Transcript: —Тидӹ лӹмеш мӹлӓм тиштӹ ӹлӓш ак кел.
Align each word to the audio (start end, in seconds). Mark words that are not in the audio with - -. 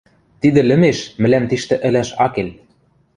—Тидӹ 0.41 0.61
лӹмеш 0.69 0.99
мӹлӓм 1.21 1.45
тиштӹ 1.49 1.75
ӹлӓш 1.87 2.09
ак 2.25 2.31
кел. 2.35 2.49